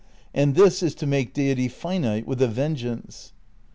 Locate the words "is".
0.81-0.95